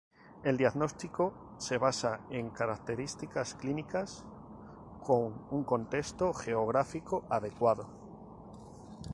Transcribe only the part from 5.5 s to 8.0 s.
un contexto geográfico adecuado.